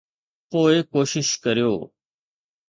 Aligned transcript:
پوء 0.49 0.75
ڪوشش 0.93 1.29
ڪريو 1.43 1.73